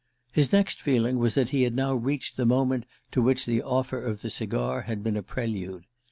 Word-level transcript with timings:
His 0.31 0.51
next 0.51 0.81
feeling 0.81 1.19
was 1.19 1.35
that 1.35 1.51
he 1.51 1.61
had 1.61 1.75
now 1.75 1.93
reached 1.93 2.35
the 2.35 2.43
moment 2.47 2.85
to 3.11 3.21
which 3.21 3.45
the 3.45 3.61
offer 3.61 4.01
of 4.01 4.23
the 4.23 4.31
cigar 4.31 4.81
had 4.81 5.03
been 5.03 5.15
a 5.15 5.21
prelude. 5.21 5.85